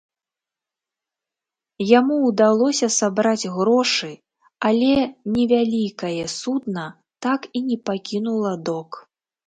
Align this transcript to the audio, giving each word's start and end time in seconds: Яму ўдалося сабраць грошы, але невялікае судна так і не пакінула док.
Яму 1.99 2.15
ўдалося 2.29 2.87
сабраць 2.97 3.49
грошы, 3.59 4.11
але 4.73 4.93
невялікае 5.37 6.13
судна 6.41 6.91
так 7.31 7.41
і 7.57 7.67
не 7.71 7.77
пакінула 7.89 8.61
док. 8.71 8.89